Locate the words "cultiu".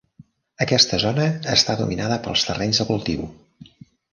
2.91-3.29